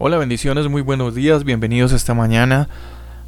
[0.00, 2.68] Hola, bendiciones, muy buenos días, bienvenidos esta mañana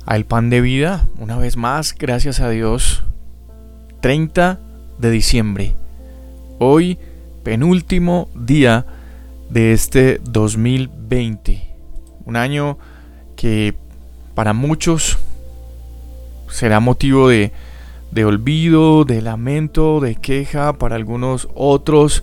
[0.06, 1.04] a El Pan de Vida.
[1.18, 3.02] Una vez más, gracias a Dios.
[4.02, 4.60] 30
[4.96, 5.74] de diciembre.
[6.60, 6.96] Hoy,
[7.42, 8.86] penúltimo día
[9.48, 11.60] de este 2020.
[12.24, 12.78] Un año
[13.34, 13.74] que
[14.36, 15.18] para muchos
[16.48, 17.50] será motivo de,
[18.12, 22.22] de olvido, de lamento, de queja, para algunos otros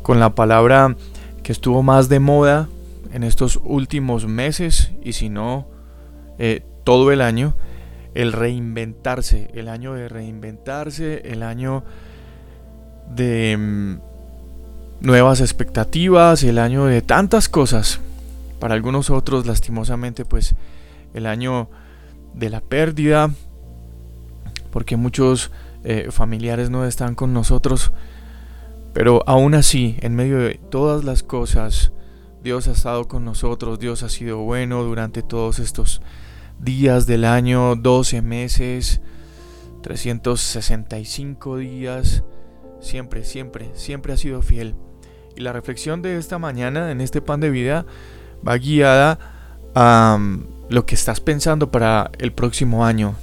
[0.00, 0.96] con la palabra
[1.42, 2.66] que estuvo más de moda
[3.14, 5.68] en estos últimos meses y si no
[6.38, 7.54] eh, todo el año,
[8.14, 11.84] el reinventarse, el año de reinventarse, el año
[13.14, 13.98] de mm,
[15.00, 18.00] nuevas expectativas, el año de tantas cosas.
[18.58, 20.56] Para algunos otros, lastimosamente, pues
[21.14, 21.68] el año
[22.34, 23.30] de la pérdida,
[24.72, 25.52] porque muchos
[25.84, 27.92] eh, familiares no están con nosotros.
[28.92, 31.92] Pero aún así, en medio de todas las cosas,
[32.44, 36.02] Dios ha estado con nosotros, Dios ha sido bueno durante todos estos
[36.58, 39.00] días del año, 12 meses,
[39.80, 42.22] 365 días,
[42.82, 44.74] siempre, siempre, siempre ha sido fiel.
[45.34, 47.86] Y la reflexión de esta mañana en este pan de vida
[48.46, 49.18] va guiada
[49.74, 53.14] a um, lo que estás pensando para el próximo año.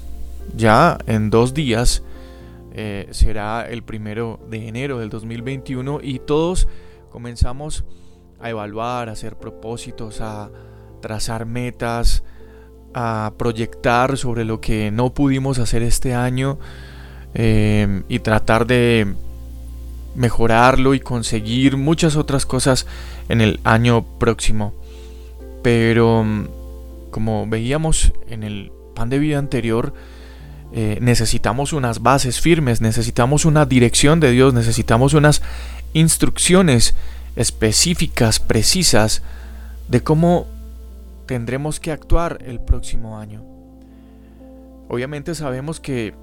[0.56, 2.02] Ya en dos días
[2.74, 6.68] eh, será el primero de enero del 2021 y todos
[7.12, 7.86] comenzamos
[8.42, 10.50] a evaluar, a hacer propósitos, a
[11.02, 12.23] trazar metas,
[12.94, 16.59] a proyectar sobre lo que no pudimos hacer este año
[17.34, 19.13] eh, y tratar de
[20.16, 22.85] mejorarlo y conseguir muchas otras cosas
[23.30, 24.74] en el año próximo.
[25.63, 26.25] Pero
[27.12, 29.94] como veíamos en el pan de vida anterior,
[30.74, 35.41] eh, necesitamos unas bases firmes, necesitamos una dirección de Dios, necesitamos unas
[35.94, 36.96] instrucciones
[37.36, 39.22] específicas, precisas,
[39.88, 40.47] de cómo
[41.25, 43.44] tendremos que actuar el próximo año.
[44.90, 46.14] Obviamente sabemos que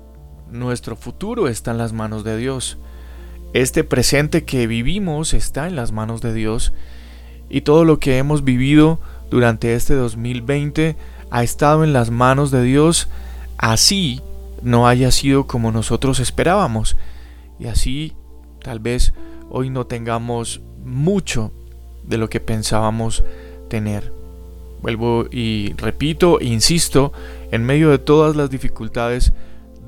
[0.50, 2.78] nuestro futuro está en las manos de Dios.
[3.54, 6.72] Este presente que vivimos está en las manos de Dios
[7.48, 10.96] y todo lo que hemos vivido durante este 2020
[11.30, 13.08] ha estado en las manos de Dios,
[13.56, 14.20] así
[14.62, 16.96] no haya sido como nosotros esperábamos.
[17.58, 18.14] Y así
[18.62, 19.14] tal vez
[19.50, 21.52] hoy no tengamos mucho
[22.04, 23.22] de lo que pensábamos
[23.68, 24.12] tener.
[24.82, 27.12] Vuelvo y repito, insisto,
[27.50, 29.32] en medio de todas las dificultades,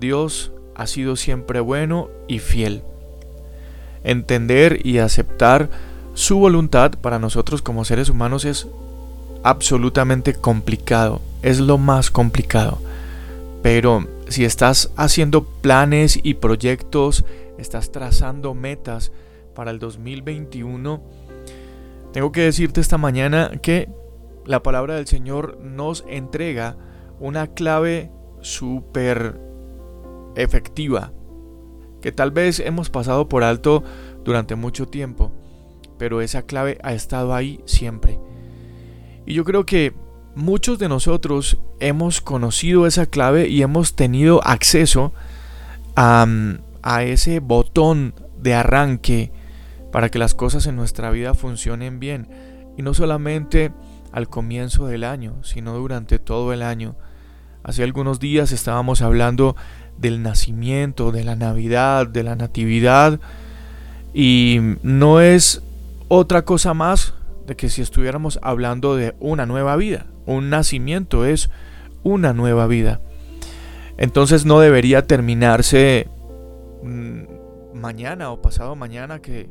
[0.00, 2.82] Dios ha sido siempre bueno y fiel.
[4.02, 5.68] Entender y aceptar
[6.14, 8.66] su voluntad para nosotros como seres humanos es
[9.42, 12.78] absolutamente complicado, es lo más complicado.
[13.62, 17.24] Pero si estás haciendo planes y proyectos,
[17.58, 19.12] estás trazando metas,
[19.54, 21.02] para el 2021,
[22.12, 23.88] tengo que decirte esta mañana que
[24.44, 26.76] la palabra del Señor nos entrega
[27.20, 29.38] una clave súper
[30.34, 31.12] efectiva,
[32.00, 33.84] que tal vez hemos pasado por alto
[34.24, 35.32] durante mucho tiempo,
[35.98, 38.18] pero esa clave ha estado ahí siempre.
[39.26, 39.94] Y yo creo que
[40.34, 45.12] muchos de nosotros hemos conocido esa clave y hemos tenido acceso
[45.94, 46.26] a,
[46.82, 49.32] a ese botón de arranque
[49.92, 52.28] para que las cosas en nuestra vida funcionen bien.
[52.76, 53.72] Y no solamente
[54.12, 56.96] al comienzo del año, sino durante todo el año.
[57.62, 59.56] Hace algunos días estábamos hablando
[59.98, 63.20] del nacimiento, de la Navidad, de la Natividad.
[64.14, 65.62] Y no es
[66.08, 67.14] otra cosa más
[67.46, 70.06] de que si estuviéramos hablando de una nueva vida.
[70.26, 71.50] Un nacimiento es
[72.02, 73.00] una nueva vida.
[73.98, 76.08] Entonces no debería terminarse
[76.82, 77.22] mm,
[77.80, 79.48] mañana o pasado mañana que,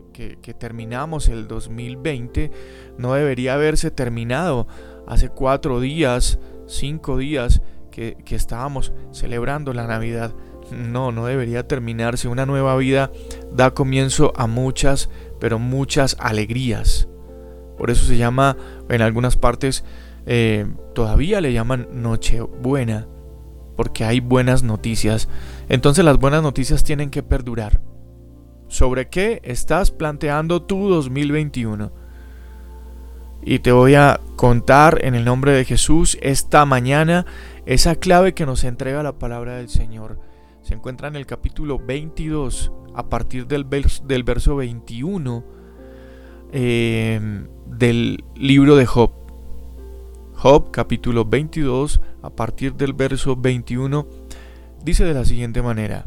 [0.58, 2.52] terminamos el 2020
[2.98, 4.68] no debería haberse terminado
[5.08, 7.62] hace cuatro días, cinco días
[7.92, 10.34] que, que estábamos celebrando la Navidad.
[10.72, 12.28] No, no debería terminarse.
[12.28, 13.12] Una nueva vida
[13.52, 15.10] da comienzo a muchas,
[15.40, 17.08] pero muchas alegrías.
[17.78, 18.56] Por eso se llama,
[18.88, 19.84] en algunas partes,
[20.28, 23.08] eh, todavía le llaman Nochebuena,
[23.76, 25.28] porque hay buenas noticias.
[25.70, 27.82] Entonces las buenas noticias tienen que perdurar
[28.80, 31.92] sobre qué estás planteando tu 2021.
[33.42, 37.26] Y te voy a contar en el nombre de Jesús esta mañana
[37.66, 40.18] esa clave que nos entrega la palabra del Señor.
[40.62, 43.68] Se encuentra en el capítulo 22, a partir del,
[44.06, 45.44] del verso 21
[46.54, 49.12] em, del libro de Job.
[50.36, 54.08] Job capítulo 22, a partir del verso 21,
[54.86, 56.06] dice de la siguiente manera.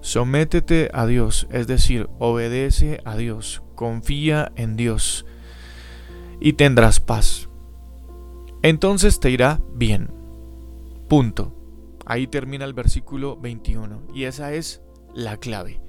[0.00, 5.26] Sométete a Dios, es decir, obedece a Dios, confía en Dios
[6.40, 7.48] y tendrás paz.
[8.62, 10.10] entonces te irá bien.
[11.08, 11.54] Punto.
[12.06, 14.82] Ahí termina el versículo 21 y esa es
[15.14, 15.80] la clave.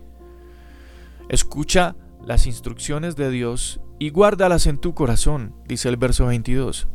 [1.30, 6.88] Escucha las instrucciones de Dios y guárdalas en tu corazón, dice el verso 22.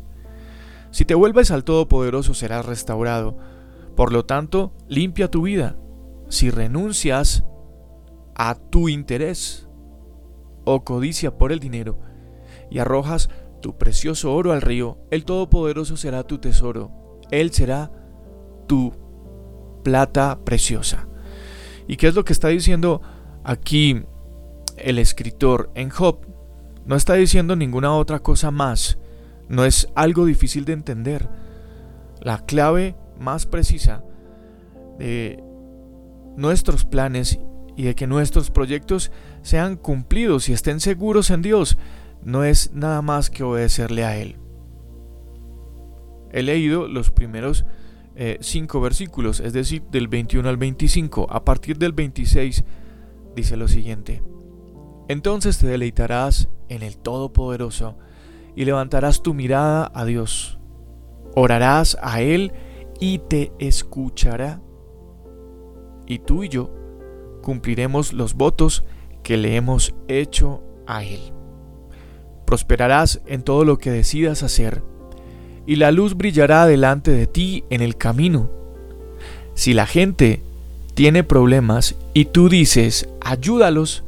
[0.90, 3.36] Si te vuelves al Todopoderoso serás restaurado.
[3.96, 5.76] Por lo tanto, limpia tu vida.
[6.28, 7.44] Si renuncias
[8.34, 9.69] a tu interés
[10.64, 11.99] o codicia por el dinero
[12.70, 13.28] y arrojas
[13.61, 17.20] tu precioso oro al río, el Todopoderoso será tu tesoro.
[17.31, 17.90] Él será
[18.67, 18.93] tu
[19.82, 21.08] plata preciosa.
[21.88, 23.00] ¿Y qué es lo que está diciendo
[23.44, 24.02] aquí
[24.76, 26.26] el escritor en Job?
[26.84, 28.99] No está diciendo ninguna otra cosa más.
[29.49, 31.28] No es algo difícil de entender.
[32.20, 34.02] La clave más precisa
[34.99, 35.43] de
[36.36, 37.38] nuestros planes
[37.76, 39.12] y de que nuestros proyectos
[39.42, 41.78] sean cumplidos y estén seguros en Dios
[42.22, 44.36] no es nada más que obedecerle a Él.
[46.32, 47.64] He leído los primeros
[48.14, 51.28] eh, cinco versículos, es decir, del 21 al 25.
[51.30, 52.64] A partir del 26
[53.34, 54.22] dice lo siguiente.
[55.08, 57.96] Entonces te deleitarás en el Todopoderoso
[58.56, 60.58] y levantarás tu mirada a Dios.
[61.34, 62.52] Orarás a Él
[62.98, 64.60] y te escuchará.
[66.06, 66.70] Y tú y yo
[67.42, 68.84] cumpliremos los votos
[69.22, 71.20] que le hemos hecho a Él.
[72.44, 74.82] Prosperarás en todo lo que decidas hacer,
[75.66, 78.50] y la luz brillará delante de ti en el camino.
[79.54, 80.42] Si la gente
[80.94, 84.04] tiene problemas y tú dices, ayúdalos,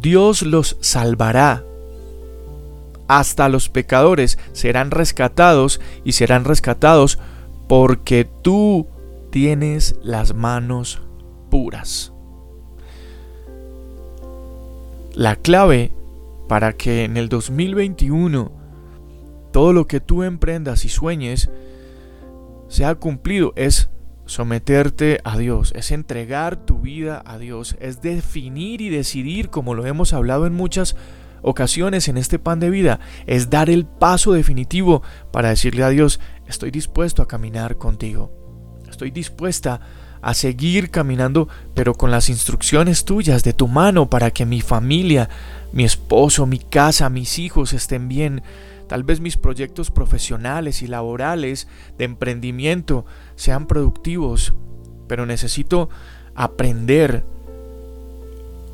[0.00, 1.64] Dios los salvará
[3.08, 7.18] hasta los pecadores serán rescatados y serán rescatados
[7.66, 8.86] porque tú
[9.30, 11.00] tienes las manos
[15.14, 15.92] La clave
[16.48, 18.52] para que en el 2021
[19.52, 21.50] todo lo que tú emprendas y sueñes
[22.68, 23.90] sea cumplido es
[24.26, 29.86] someterte a Dios, es entregar tu vida a Dios, es definir y decidir, como lo
[29.86, 30.96] hemos hablado en muchas
[31.42, 35.02] ocasiones en este pan de vida es dar el paso definitivo
[35.32, 38.32] para decirle a Dios, estoy dispuesto a caminar contigo.
[38.88, 39.80] Estoy dispuesta a
[40.34, 45.28] seguir caminando, pero con las instrucciones tuyas de tu mano para que mi familia,
[45.72, 48.42] mi esposo, mi casa, mis hijos estén bien.
[48.88, 51.68] Tal vez mis proyectos profesionales y laborales
[51.98, 53.04] de emprendimiento
[53.36, 54.54] sean productivos,
[55.06, 55.90] pero necesito
[56.34, 57.24] aprender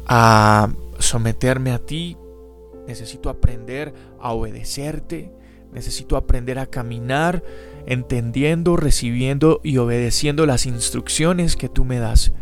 [0.06, 0.68] a
[0.98, 2.16] someterme a ti.
[2.86, 5.32] Necesito aprender a obedecerte,
[5.72, 7.42] necesito aprender a caminar
[7.86, 12.32] entendiendo, recibiendo y obedeciendo las instrucciones que tú me das.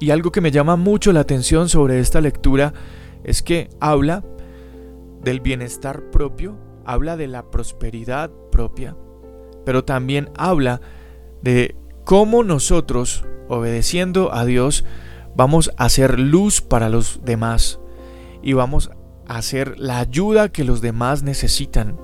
[0.00, 2.74] Y algo que me llama mucho la atención sobre esta lectura
[3.22, 4.24] es que habla
[5.22, 8.96] del bienestar propio, habla de la prosperidad propia,
[9.64, 10.80] pero también habla
[11.42, 14.84] de cómo nosotros, obedeciendo a Dios,
[15.36, 17.80] vamos a ser luz para los demás
[18.42, 18.90] y vamos
[19.26, 21.98] hacer la ayuda que los demás necesitan.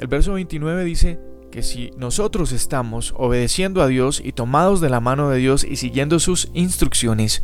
[0.00, 1.20] El verso 29 dice
[1.52, 5.76] que si nosotros estamos obedeciendo a Dios y tomados de la mano de Dios y
[5.76, 7.42] siguiendo sus instrucciones,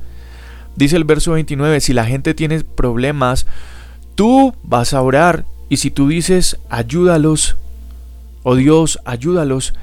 [0.74, 3.46] dice el verso 29, si la gente tiene problemas,
[4.14, 7.56] tú vas a orar y si tú dices ayúdalos,
[8.42, 9.74] o Dios ayúdalos,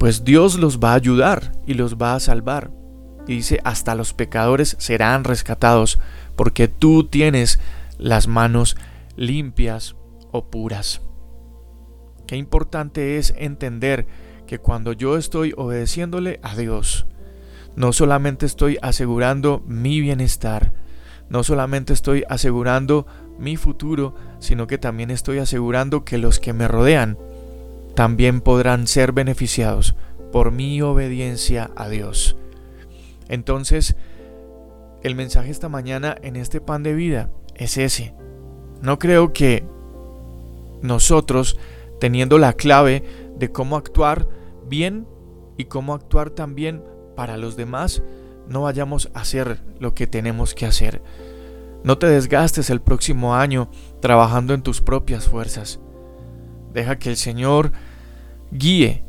[0.00, 2.72] pues Dios los va a ayudar y los va a salvar.
[3.28, 6.00] Y dice, hasta los pecadores serán rescatados
[6.34, 7.60] porque tú tienes
[7.98, 8.76] las manos
[9.14, 9.94] limpias
[10.32, 11.02] o puras.
[12.30, 14.06] Qué importante es entender
[14.46, 17.06] que cuando yo estoy obedeciéndole a Dios,
[17.74, 20.72] no solamente estoy asegurando mi bienestar,
[21.28, 23.04] no solamente estoy asegurando
[23.40, 27.18] mi futuro, sino que también estoy asegurando que los que me rodean
[27.96, 29.96] también podrán ser beneficiados
[30.30, 32.36] por mi obediencia a Dios.
[33.28, 33.96] Entonces,
[35.02, 38.14] el mensaje esta mañana en este pan de vida es ese.
[38.82, 39.64] No creo que
[40.80, 41.58] nosotros,
[42.00, 43.04] teniendo la clave
[43.36, 44.28] de cómo actuar
[44.66, 45.06] bien
[45.56, 46.82] y cómo actuar también
[47.14, 48.02] para los demás,
[48.48, 51.02] no vayamos a hacer lo que tenemos que hacer.
[51.84, 55.80] No te desgastes el próximo año trabajando en tus propias fuerzas.
[56.72, 57.72] Deja que el Señor
[58.50, 59.04] guíe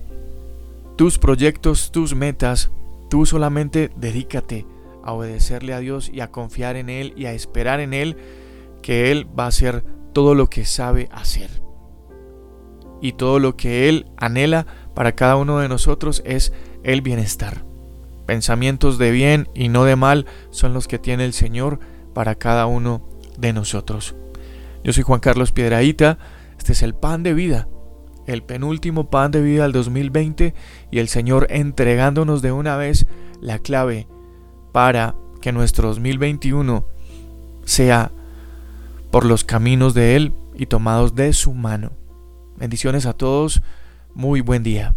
[0.98, 2.72] tus proyectos, tus metas.
[3.10, 4.66] Tú solamente dedícate
[5.04, 8.18] a obedecerle a Dios y a confiar en Él y a esperar en Él
[8.82, 9.84] que Él va a hacer
[10.14, 11.61] todo lo que sabe hacer.
[13.02, 16.54] Y todo lo que Él anhela para cada uno de nosotros es
[16.84, 17.64] el bienestar.
[18.26, 21.80] Pensamientos de bien y no de mal son los que tiene el Señor
[22.14, 23.02] para cada uno
[23.38, 24.16] de nosotros.
[24.84, 26.18] Yo soy Juan Carlos Piedraíta
[26.58, 27.68] Este es el pan de vida,
[28.28, 30.54] el penúltimo pan de vida del 2020
[30.92, 33.08] y el Señor entregándonos de una vez
[33.42, 34.08] la clave
[34.72, 36.86] para que nuestro 2021
[37.66, 38.12] sea
[39.10, 42.01] por los caminos de Él y tomados de su mano.
[42.62, 43.64] Bendiciones a todos,
[44.14, 44.94] muy buen día.